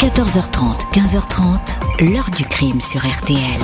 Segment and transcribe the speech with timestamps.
[0.00, 3.60] 14h30, 15h30, l'heure du crime sur RTL.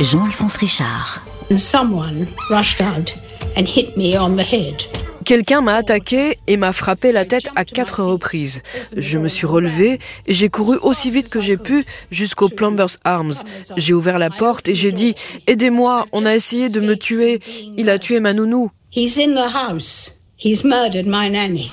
[0.00, 1.20] Jean-Alphonse Richard.
[1.54, 3.14] Someone rushed out
[3.58, 4.84] and hit me on the head.
[5.26, 8.62] Quelqu'un m'a attaqué et m'a frappé la tête à quatre reprises.
[8.96, 13.34] Je me suis relevé et j'ai couru aussi vite que j'ai pu jusqu'au Plumbers Arms.
[13.76, 15.14] J'ai ouvert la porte et j'ai dit
[15.46, 17.40] Aidez-moi, on a essayé de me tuer.
[17.76, 18.70] Il a tué ma nounou.
[18.90, 20.16] He's in the house.
[20.38, 21.70] He's murdered my nanny.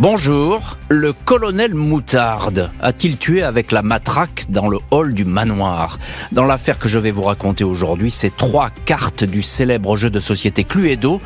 [0.00, 5.98] Bonjour, le colonel Moutarde a-t-il tué avec la matraque dans le hall du manoir
[6.32, 10.18] Dans l'affaire que je vais vous raconter aujourd'hui, ces trois cartes du célèbre jeu de
[10.18, 11.20] société Cluedo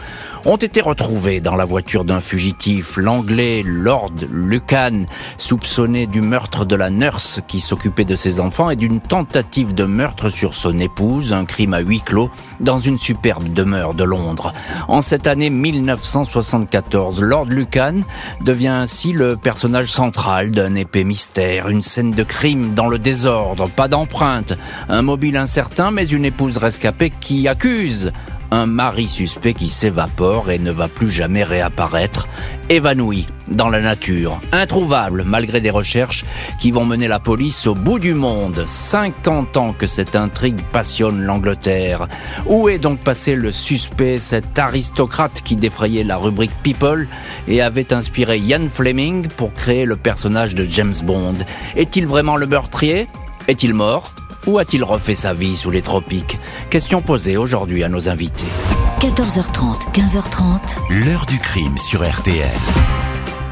[0.47, 5.05] ont été retrouvés dans la voiture d'un fugitif, l'anglais Lord Lucan,
[5.39, 9.85] soupçonné du meurtre de la nurse qui s'occupait de ses enfants et d'une tentative de
[9.85, 12.31] meurtre sur son épouse, un crime à huis clos,
[12.61, 14.53] dans une superbe demeure de Londres.
[14.89, 18.01] En cette année 1974, Lord Lucan
[18.43, 23.69] devient ainsi le personnage central d'un épais mystère, une scène de crime dans le désordre,
[23.71, 24.59] pas d'empreinte,
[24.91, 28.13] un mobile incertain mais une épouse rescapée qui accuse
[28.55, 32.29] un mari suspect qui s'évapore et ne va plus jamais réapparaître,
[32.69, 36.25] évanoui dans la nature, introuvable malgré des recherches
[36.61, 38.65] qui vont mener la police au bout du monde.
[38.65, 42.07] 50 ans que cette intrigue passionne l'Angleterre.
[42.47, 47.09] Où est donc passé le suspect, cet aristocrate qui défrayait la rubrique People
[47.49, 51.39] et avait inspiré Ian Fleming pour créer le personnage de James Bond?
[51.75, 53.09] Est-il vraiment le meurtrier?
[53.49, 54.15] Est-il mort?
[54.47, 56.39] Ou a-t-il refait sa vie sous les tropiques?
[56.71, 58.47] Question posée aujourd'hui à nos invités.
[59.01, 61.05] 14h30, 15h30.
[61.05, 62.49] L'heure du crime sur RTL.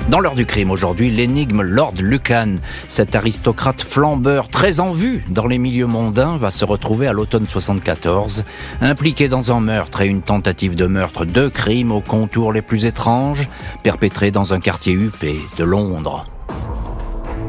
[0.08, 2.56] Dans l'heure du crime aujourd'hui, l'énigme Lord Lucan,
[2.88, 7.46] cet aristocrate flambeur très en vue dans les milieux mondains, va se retrouver à l'automne
[7.46, 8.44] 74,
[8.80, 12.84] impliqué dans un meurtre et une tentative de meurtre, deux crimes aux contours les plus
[12.84, 13.48] étranges,
[13.84, 16.31] perpétrés dans un quartier huppé de Londres.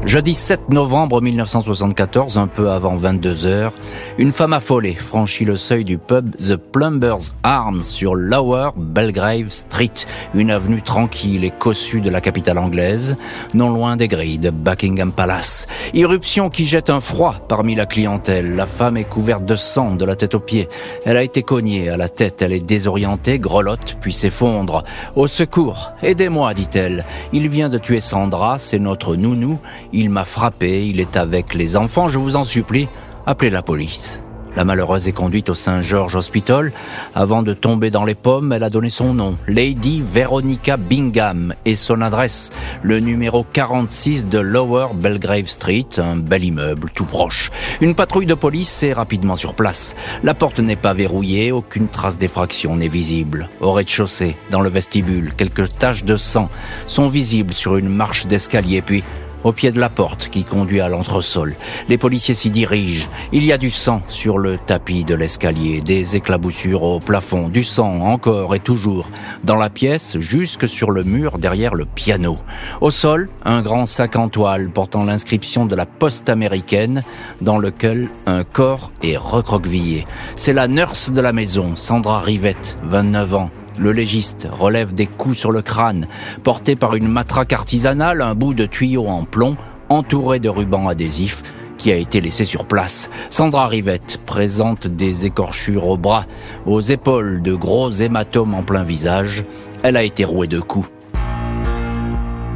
[0.06, 3.72] Jeudi 7 novembre 1974, un peu avant 22 heures,
[4.18, 9.92] une femme affolée franchit le seuil du pub The Plumbers Arms sur Lower Belgrave Street,
[10.34, 13.16] une avenue tranquille et cossue de la capitale anglaise,
[13.54, 15.66] non loin des grilles de Buckingham Palace.
[15.94, 18.56] Irruption qui jette un froid parmi la clientèle.
[18.56, 20.68] La femme est couverte de sang de la tête aux pieds.
[21.06, 24.84] Elle a été cognée à la tête, elle est désorientée, grelotte, puis s'effondre.
[25.16, 27.06] Au secours, aidez-moi, dit-elle.
[27.32, 29.58] Il vient de tuer Sandra, c'est notre nounou.
[29.96, 32.88] Il m'a frappé, il est avec les enfants, je vous en supplie,
[33.26, 34.24] appelez la police.
[34.56, 36.72] La malheureuse est conduite au Saint George Hospital.
[37.14, 41.76] Avant de tomber dans les pommes, elle a donné son nom, Lady Veronica Bingham, et
[41.76, 42.50] son adresse,
[42.82, 47.52] le numéro 46 de Lower Belgrave Street, un bel immeuble tout proche.
[47.80, 49.94] Une patrouille de police est rapidement sur place.
[50.24, 53.48] La porte n'est pas verrouillée, aucune trace d'effraction n'est visible.
[53.60, 56.48] Au rez-de-chaussée, dans le vestibule, quelques taches de sang
[56.88, 59.04] sont visibles sur une marche d'escalier, puis
[59.44, 61.54] au pied de la porte qui conduit à l'entresol.
[61.88, 63.08] Les policiers s'y dirigent.
[63.32, 67.62] Il y a du sang sur le tapis de l'escalier, des éclaboussures au plafond, du
[67.62, 69.08] sang encore et toujours
[69.44, 72.38] dans la pièce jusque sur le mur derrière le piano.
[72.80, 77.02] Au sol, un grand sac en toile portant l'inscription de la poste américaine
[77.40, 80.06] dans lequel un corps est recroquevillé.
[80.36, 85.36] C'est la nurse de la maison, Sandra Rivette, 29 ans, le légiste relève des coups
[85.36, 86.06] sur le crâne,
[86.42, 89.56] porté par une matraque artisanale, un bout de tuyau en plomb,
[89.88, 91.42] entouré de rubans adhésifs,
[91.78, 93.10] qui a été laissé sur place.
[93.30, 96.26] Sandra Rivette présente des écorchures aux bras,
[96.66, 99.44] aux épaules, de gros hématomes en plein visage.
[99.82, 100.88] Elle a été rouée de coups.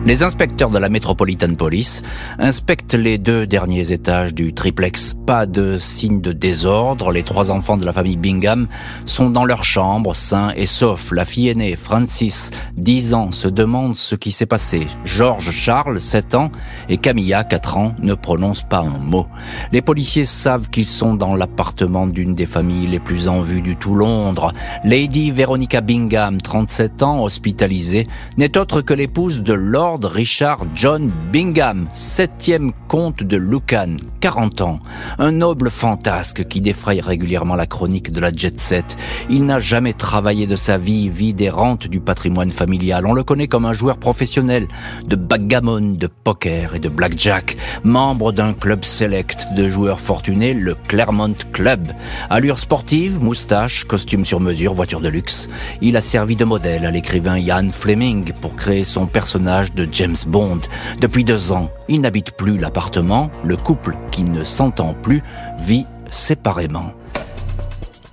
[0.09, 2.03] Les inspecteurs de la Metropolitan Police
[2.39, 5.13] inspectent les deux derniers étages du triplex.
[5.27, 7.13] Pas de signe de désordre.
[7.13, 8.69] Les trois enfants de la famille Bingham
[9.05, 11.13] sont dans leur chambre, sains et saufs.
[11.13, 14.87] La fille aînée, Francis, 10 ans, se demande ce qui s'est passé.
[15.05, 16.51] George Charles, 7 ans,
[16.89, 19.27] et Camilla, 4 ans, ne prononcent pas un mot.
[19.73, 23.77] Les policiers savent qu'ils sont dans l'appartement d'une des familles les plus en vue du
[23.77, 24.55] tout Londres.
[24.85, 28.07] Lady Veronica Bingham, 37 ans, hospitalisée,
[28.39, 34.79] n'est autre que l'épouse de Lord Richard John Bingham, septième comte de Lucan, 40 ans.
[35.19, 38.97] Un noble fantasque qui défraye régulièrement la chronique de la jet set.
[39.31, 43.07] Il n'a jamais travaillé de sa vie, vie des rentes du patrimoine familial.
[43.07, 44.69] On le connaît comme un joueur professionnel
[45.07, 50.75] de backgammon, de poker et de blackjack, membre d'un club select de joueurs fortunés, le
[50.75, 51.93] Claremont Club.
[52.31, 55.49] Allure sportive, moustache, costume sur mesure, voiture de luxe.
[55.81, 60.17] Il a servi de modèle à l'écrivain Ian Fleming pour créer son personnage de James
[60.27, 60.61] Bond.
[61.01, 63.31] Depuis deux ans, il n'habite plus l'appartement.
[63.45, 65.23] Le couple, qui ne s'entend plus,
[65.59, 66.93] vit séparément.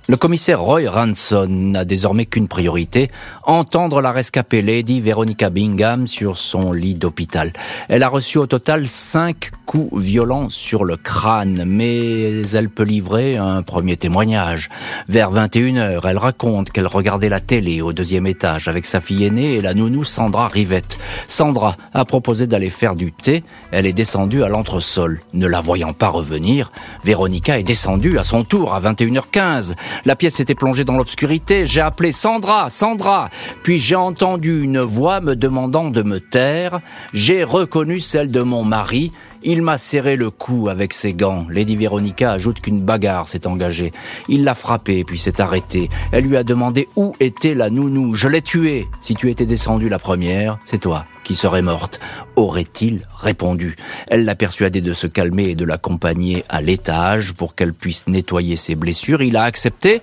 [0.08, 3.10] Le commissaire Roy Ranson n'a désormais qu'une priorité,
[3.42, 7.52] entendre la rescapée Lady Veronica Bingham sur son lit d'hôpital.
[7.88, 13.36] Elle a reçu au total cinq coups violents sur le crâne, mais elle peut livrer
[13.36, 14.68] un premier témoignage.
[15.08, 19.54] Vers 21h, elle raconte qu'elle regardait la télé au deuxième étage avec sa fille aînée
[19.54, 20.98] et la nounou Sandra Rivette.
[21.26, 23.42] Sandra a proposé d'aller faire du thé,
[23.72, 25.20] elle est descendue à l'entresol.
[25.34, 26.70] Ne la voyant pas revenir,
[27.02, 29.74] Véronica est descendue à son tour à 21h15.
[30.04, 31.66] La pièce était plongée dans l'obscurité.
[31.66, 33.30] J'ai appelé Sandra, Sandra.
[33.62, 36.80] Puis j'ai entendu une voix me demandant de me taire.
[37.12, 39.12] J'ai reconnu celle de mon mari.
[39.48, 41.46] Il m'a serré le cou avec ses gants.
[41.48, 43.92] Lady Veronica ajoute qu'une bagarre s'est engagée.
[44.28, 45.88] Il l'a frappée puis s'est arrêté.
[46.10, 48.16] Elle lui a demandé où était la nounou.
[48.16, 48.88] Je l'ai tuée.
[49.00, 52.00] Si tu étais descendue la première, c'est toi qui serais morte.
[52.34, 53.76] Aurait-il répondu.
[54.08, 58.56] Elle l'a persuadé de se calmer et de l'accompagner à l'étage pour qu'elle puisse nettoyer
[58.56, 59.22] ses blessures.
[59.22, 60.00] Il a accepté.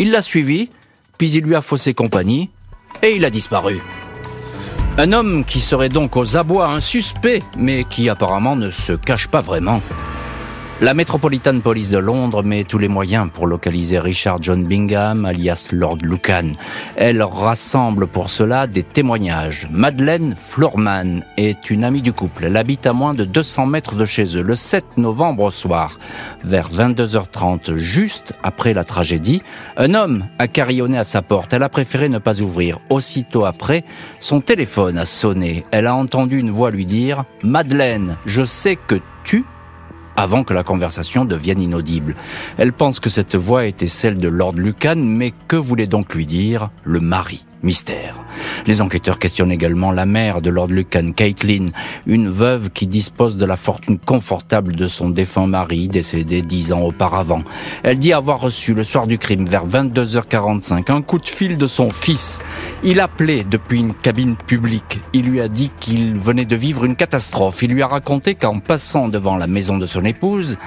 [0.00, 0.68] Il l'a suivi.
[1.16, 2.50] Puis il lui a faussé compagnie.
[3.04, 3.80] Et il a disparu.
[5.02, 9.28] Un homme qui serait donc aux abois, un suspect, mais qui apparemment ne se cache
[9.28, 9.80] pas vraiment.
[10.82, 15.68] La Metropolitan Police de Londres met tous les moyens pour localiser Richard John Bingham, alias
[15.72, 16.52] Lord Lucan.
[16.96, 19.68] Elle rassemble pour cela des témoignages.
[19.70, 22.46] Madeleine Floorman est une amie du couple.
[22.46, 24.42] Elle habite à moins de 200 mètres de chez eux.
[24.42, 25.98] Le 7 novembre au soir,
[26.44, 29.42] vers 22h30, juste après la tragédie,
[29.76, 31.52] un homme a carillonné à sa porte.
[31.52, 32.78] Elle a préféré ne pas ouvrir.
[32.88, 33.84] Aussitôt après,
[34.18, 35.62] son téléphone a sonné.
[35.72, 39.44] Elle a entendu une voix lui dire «Madeleine, je sais que tu
[40.20, 42.14] avant que la conversation devienne inaudible.
[42.58, 46.26] Elle pense que cette voix était celle de Lord Lucan, mais que voulait donc lui
[46.26, 47.44] dire le mari?
[47.62, 48.14] Mystère.
[48.66, 51.66] Les enquêteurs questionnent également la mère de Lord Lucan, Caitlin,
[52.06, 56.80] une veuve qui dispose de la fortune confortable de son défunt mari, décédé dix ans
[56.80, 57.42] auparavant.
[57.82, 61.66] Elle dit avoir reçu le soir du crime, vers 22h45, un coup de fil de
[61.66, 62.38] son fils.
[62.82, 65.00] Il appelait depuis une cabine publique.
[65.12, 67.62] Il lui a dit qu'il venait de vivre une catastrophe.
[67.62, 70.58] Il lui a raconté qu'en passant devant la maison de son épouse,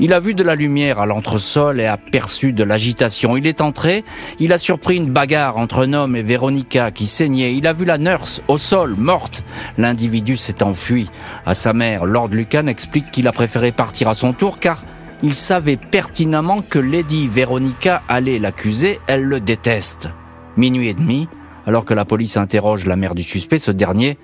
[0.00, 3.36] il a vu de la lumière à l'entresol et aperçu de l'agitation.
[3.36, 4.04] Il est entré,
[4.38, 7.54] il a surpris une bagarre entre un homme et Véronica qui saignait.
[7.54, 9.44] Il a vu la nurse au sol, morte.
[9.78, 11.08] L'individu s'est enfui.
[11.46, 14.82] À sa mère, Lord Lucan explique qu'il a préféré partir à son tour car
[15.22, 18.98] il savait pertinemment que Lady Véronica allait l'accuser.
[19.06, 20.08] Elle le déteste.
[20.56, 21.28] Minuit et demi,
[21.64, 24.18] alors que la police interroge la mère du suspect, ce dernier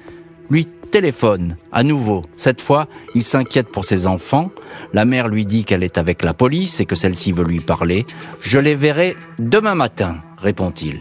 [0.50, 2.25] lui téléphone à nouveau.
[2.37, 4.50] Cette fois, il s'inquiète pour ses enfants.
[4.93, 8.05] La mère lui dit qu'elle est avec la police et que celle-ci veut lui parler.
[8.41, 11.00] Je les verrai demain matin, répond-il.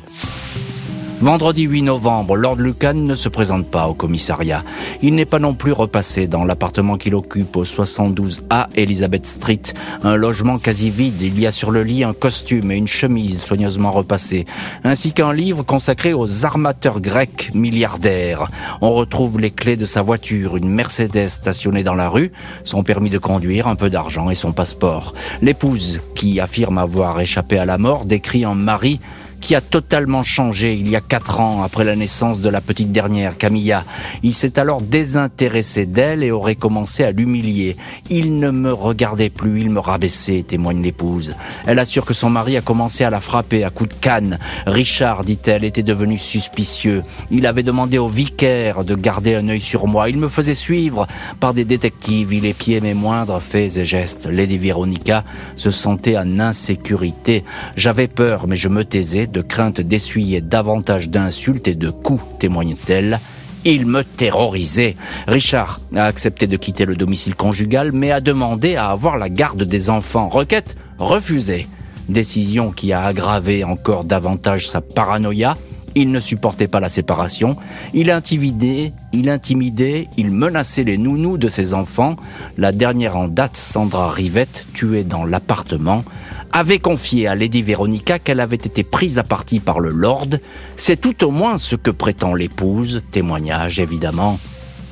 [1.20, 4.64] Vendredi 8 novembre, Lord Lucan ne se présente pas au commissariat.
[5.02, 9.64] Il n'est pas non plus repassé dans l'appartement qu'il occupe au 72A Elizabeth Street,
[10.04, 11.20] un logement quasi vide.
[11.24, 14.46] Il y a sur le lit un costume et une chemise soigneusement repassés,
[14.84, 18.48] ainsi qu'un livre consacré aux armateurs grecs milliardaires.
[18.82, 22.32] On retrouve les clés de sa voiture, une Mercedes stationnée dans la rue,
[22.64, 25.16] son permis de conduire, un peu d'argent et son passeport.
[25.42, 29.00] L'épouse, qui affirme avoir échappé à la mort, décrit un mari
[29.42, 32.92] qui a totalement changé il y a quatre ans après la naissance de la petite
[32.92, 33.84] dernière, Camilla.
[34.24, 37.78] Il s'est alors désintéressé d'elle et aurait commencé à l'humilier.
[38.10, 41.36] Il ne me regardait plus, il me rabaissait, témoigne l'épouse.
[41.66, 44.40] Elle assure que son mari a commencé à la frapper à coups de canne.
[44.66, 47.02] Richard, dit-elle, était devenu suspicieux.
[47.32, 50.10] Il avait demandé au vicaire de garder un œil sur moi.
[50.10, 51.08] Il me faisait suivre
[51.40, 52.34] par des détectives.
[52.34, 54.28] Il épiait mes moindres faits et gestes.
[54.28, 55.24] Lady Veronica
[55.56, 57.44] se sentait en insécurité.
[57.76, 63.20] J'avais peur, mais je me taisais de crainte d'essuyer davantage d'insultes et de coups, témoigne-t-elle.
[63.66, 64.96] Il me terrorisait.
[65.28, 69.64] Richard a accepté de quitter le domicile conjugal, mais a demandé à avoir la garde
[69.64, 70.30] des enfants.
[70.30, 71.68] Requête refusée.
[72.08, 75.56] Décision qui a aggravé encore davantage sa paranoïa.
[76.00, 77.58] Il ne supportait pas la séparation.
[77.96, 82.18] Il intimidait, il intimidait, il menaçait les nounous de ses enfants.
[82.56, 86.06] La dernière en date, Sandra Rivette, tuée dans l'appartement
[86.52, 90.30] avait confié à Lady Veronica qu'elle avait été prise à partie par le Lord.
[90.76, 94.40] C'est tout au moins ce que prétend l'épouse, témoignage évidemment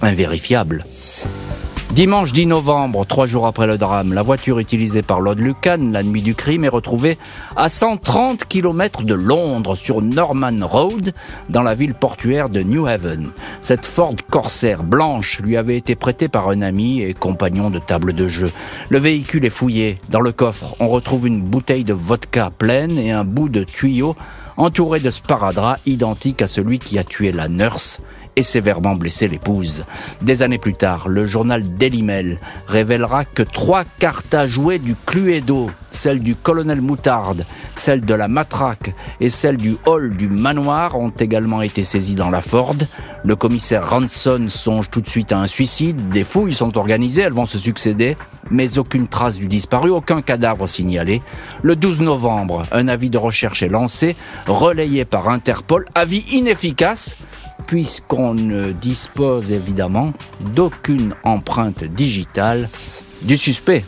[0.02, 0.86] invérifiable.
[1.92, 6.04] Dimanche 10 novembre, trois jours après le drame, la voiture utilisée par Lord Lucan la
[6.04, 7.18] nuit du crime est retrouvée
[7.56, 11.14] à 130 km de Londres sur Norman Road,
[11.50, 13.30] dans la ville portuaire de New Haven.
[13.62, 18.12] Cette Ford Corsair blanche lui avait été prêtée par un ami et compagnon de table
[18.12, 18.52] de jeu.
[18.90, 20.00] Le véhicule est fouillé.
[20.10, 24.16] Dans le coffre, on retrouve une bouteille de vodka pleine et un bout de tuyau
[24.58, 28.02] entouré de sparadrap identique à celui qui a tué la nurse
[28.36, 29.86] et sévèrement blessé l'épouse.
[30.22, 34.96] Des années plus tard, le journal Daily Mail révélera que trois cartes à jouer du
[35.06, 41.00] Cluedo, celle du colonel Moutarde, celle de la matraque et celle du hall du manoir
[41.00, 42.76] ont également été saisies dans la Ford.
[43.24, 47.34] Le commissaire Ranson songe tout de suite à un suicide, des fouilles sont organisées, elles
[47.34, 48.16] vont se succéder,
[48.52, 51.22] mais aucune trace du disparu, aucun cadavre signalé.
[51.64, 54.16] Le 12 novembre, un avis de recherche est lancé,
[54.48, 57.18] relayé par Interpol, avis inefficace,
[57.68, 60.14] puisqu'on ne dispose évidemment
[60.54, 62.70] d'aucune empreinte digitale
[63.22, 63.86] du suspect.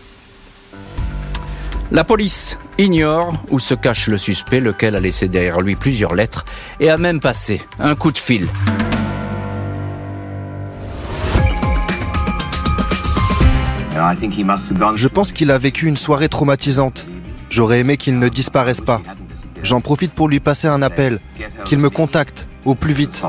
[1.92, 6.46] La police ignore où se cache le suspect, lequel a laissé derrière lui plusieurs lettres
[6.80, 8.48] et a même passé un coup de fil.
[14.96, 17.06] Je pense qu'il a vécu une soirée traumatisante.
[17.50, 19.02] J'aurais aimé qu'il ne disparaisse pas.
[19.64, 21.20] J'en profite pour lui passer un appel,
[21.66, 23.22] qu'il me contacte au plus vite.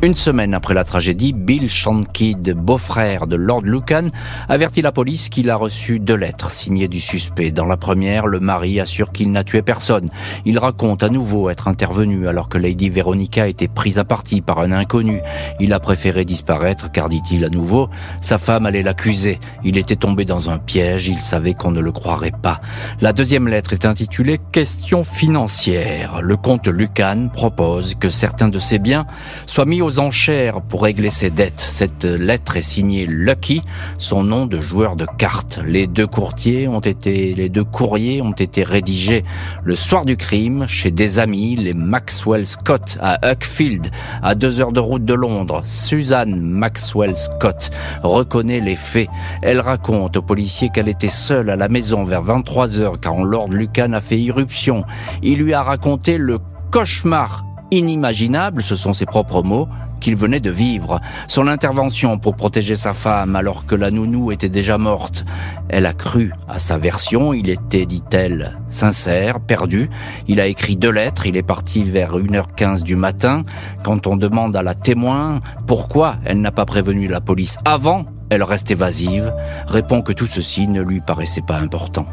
[0.00, 4.10] Une semaine après la tragédie, Bill Shankid, beau-frère de Lord Lucan,
[4.48, 7.50] avertit la police qu'il a reçu deux lettres signées du suspect.
[7.50, 10.08] Dans la première, le mari assure qu'il n'a tué personne.
[10.44, 14.60] Il raconte à nouveau être intervenu alors que Lady Veronica était prise à partie par
[14.60, 15.20] un inconnu.
[15.58, 17.90] Il a préféré disparaître car, dit-il à nouveau,
[18.20, 19.40] sa femme allait l'accuser.
[19.64, 22.60] Il était tombé dans un piège, il savait qu'on ne le croirait pas.
[23.00, 26.22] La deuxième lettre est intitulée Question financière.
[26.22, 29.04] Le comte Lucan propose que certains de ses biens
[29.46, 31.60] soient mis au aux enchères pour régler ses dettes.
[31.60, 33.62] Cette lettre est signée Lucky,
[33.96, 35.60] son nom de joueur de cartes.
[35.66, 39.24] Les deux courtiers ont été, les deux courriers ont été rédigés
[39.64, 43.90] le soir du crime chez des amis, les Maxwell Scott à Uckfield,
[44.22, 45.62] à deux heures de route de Londres.
[45.64, 47.70] Suzanne Maxwell Scott
[48.02, 49.08] reconnaît les faits.
[49.40, 53.48] Elle raconte aux policiers qu'elle était seule à la maison vers 23 heures quand Lord
[53.52, 54.84] Lucan a fait irruption.
[55.22, 56.40] Il lui a raconté le
[56.70, 59.68] cauchemar inimaginable, ce sont ses propres mots,
[60.00, 61.00] qu'il venait de vivre.
[61.26, 65.24] Son intervention pour protéger sa femme alors que la nounou était déjà morte.
[65.68, 69.90] Elle a cru à sa version, il était, dit-elle, sincère, perdu.
[70.26, 73.42] Il a écrit deux lettres, il est parti vers 1h15 du matin.
[73.82, 78.42] Quand on demande à la témoin pourquoi elle n'a pas prévenu la police avant, elle
[78.42, 79.32] reste évasive,
[79.66, 82.06] répond que tout ceci ne lui paraissait pas important.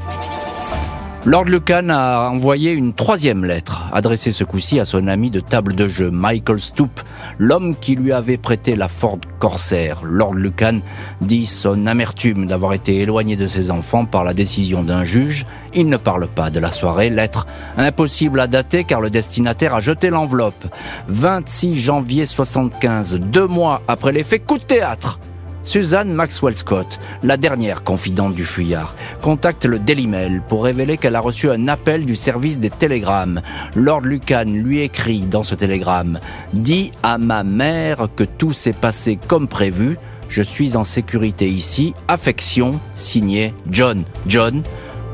[1.27, 5.73] Lord Lucan a envoyé une troisième lettre, adressée ce coup-ci à son ami de table
[5.73, 7.01] de jeu, Michael Stoop,
[7.39, 10.01] l'homme qui lui avait prêté la Ford Corsair.
[10.03, 10.81] Lord Lucan
[11.21, 15.47] dit son amertume d'avoir été éloigné de ses enfants par la décision d'un juge.
[15.73, 19.79] Il ne parle pas de la soirée, lettre impossible à dater car le destinataire a
[19.79, 20.67] jeté l'enveloppe.
[21.07, 25.19] 26 janvier 75, deux mois après les faits, coup de théâtre
[25.65, 31.15] Suzanne Maxwell Scott, la dernière confidente du fuyard, contacte le Daily Mail pour révéler qu'elle
[31.15, 33.41] a reçu un appel du service des télégrammes.
[33.75, 36.19] Lord Lucan lui écrit dans ce télégramme
[36.53, 39.97] Dis à ma mère que tout s'est passé comme prévu.
[40.29, 41.95] Je suis en sécurité ici.
[42.07, 44.03] Affection, signé John.
[44.27, 44.61] John,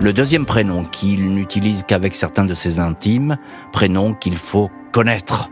[0.02, 3.38] le deuxième prénom qu'il n'utilise qu'avec certains de ses intimes,
[3.72, 5.50] prénom qu'il faut connaître.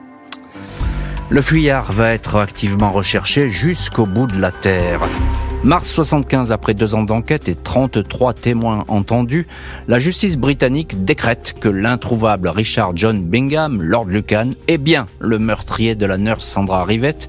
[1.31, 5.01] Le fuyard va être activement recherché jusqu'au bout de la Terre.
[5.63, 9.45] Mars 75, après deux ans d'enquête et 33 témoins entendus,
[9.88, 15.93] la justice britannique décrète que l'introuvable Richard John Bingham, Lord Lucan, est bien le meurtrier
[15.93, 17.27] de la nurse Sandra Rivette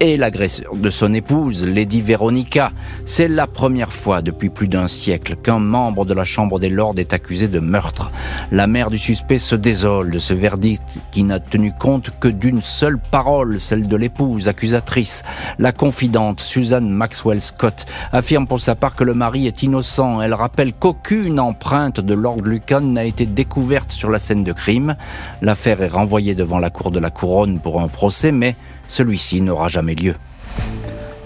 [0.00, 2.72] et l'agresseur de son épouse, Lady Veronica.
[3.04, 6.98] C'est la première fois depuis plus d'un siècle qu'un membre de la Chambre des Lords
[6.98, 8.10] est accusé de meurtre.
[8.52, 12.62] La mère du suspect se désole de ce verdict qui n'a tenu compte que d'une
[12.62, 15.22] seule parole, celle de l'épouse accusatrice.
[15.58, 20.20] La confidente, Suzanne Maxwell Scott, affirme pour sa part que le mari est innocent.
[20.20, 24.96] Elle rappelle qu'aucune empreinte de Lord Lucan n'a été découverte sur la scène de crime.
[25.42, 28.56] L'affaire est renvoyée devant la cour de la couronne pour un procès, mais
[28.88, 30.14] celui-ci n'aura jamais lieu.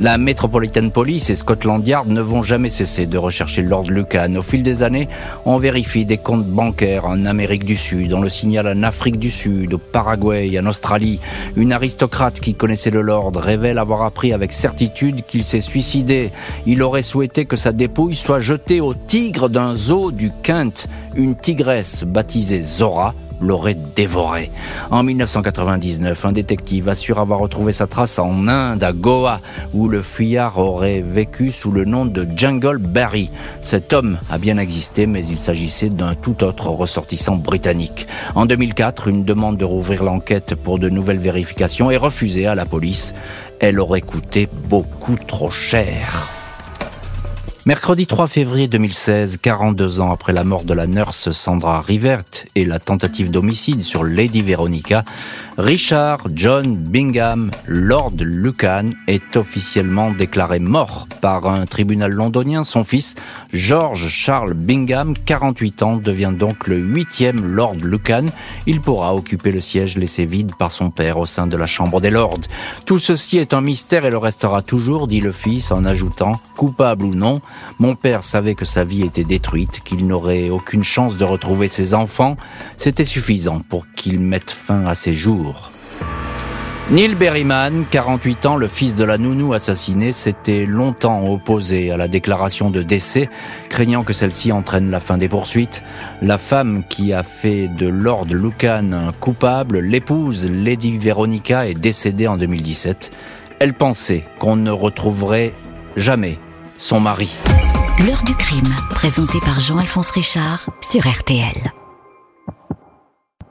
[0.03, 4.35] La Metropolitan Police et Scotland Yard ne vont jamais cesser de rechercher Lord Lucan.
[4.35, 5.11] Au fil des années,
[5.45, 9.31] on vérifie des comptes bancaires en Amérique du Sud, on le signale en Afrique du
[9.31, 11.21] Sud, au Paraguay, en Australie.
[11.55, 16.33] Une aristocrate qui connaissait le Lord révèle avoir appris avec certitude qu'il s'est suicidé.
[16.65, 21.37] Il aurait souhaité que sa dépouille soit jetée au tigre d'un zoo du Kent, une
[21.37, 24.51] tigresse baptisée Zora, l'aurait dévoré.
[24.91, 29.41] En 1999, un détective assure avoir retrouvé sa trace en Inde, à Goa,
[29.73, 33.31] où le fuyard aurait vécu sous le nom de Jungle Barry.
[33.61, 38.07] Cet homme a bien existé, mais il s'agissait d'un tout autre ressortissant britannique.
[38.35, 42.67] En 2004, une demande de rouvrir l'enquête pour de nouvelles vérifications est refusée à la
[42.67, 43.15] police.
[43.61, 46.40] Elle aurait coûté beaucoup trop cher.
[47.71, 52.25] Mercredi 3 février 2016, 42 ans après la mort de la nurse Sandra Rivert
[52.57, 55.05] et la tentative d'homicide sur Lady Veronica,
[55.61, 62.65] Richard John Bingham, Lord Lucan, est officiellement déclaré mort par un tribunal londonien.
[62.65, 63.15] Son fils,
[63.53, 68.25] George Charles Bingham, 48 ans, devient donc le huitième Lord Lucan.
[68.67, 72.01] Il pourra occuper le siège laissé vide par son père au sein de la Chambre
[72.01, 72.41] des Lords.
[72.87, 77.05] Tout ceci est un mystère et le restera toujours, dit le fils en ajoutant, coupable
[77.05, 77.43] ou non,
[77.79, 81.93] mon père savait que sa vie était détruite, qu'il n'aurait aucune chance de retrouver ses
[81.93, 82.39] enfants.
[82.79, 85.50] C'était suffisant pour qu'il mette fin à ses jours.
[86.91, 92.09] Neil Berryman, 48 ans, le fils de la nounou assassinée, s'était longtemps opposé à la
[92.09, 93.31] déclaration de décès,
[93.69, 95.85] craignant que celle-ci entraîne la fin des poursuites.
[96.21, 102.37] La femme qui a fait de Lord Lucan coupable, l'épouse Lady Veronica, est décédée en
[102.37, 103.13] 2017.
[103.61, 105.53] Elle pensait qu'on ne retrouverait
[105.95, 106.41] jamais
[106.77, 107.37] son mari.
[108.05, 111.71] L'heure du crime, présenté par Jean-Alphonse Richard sur RTL.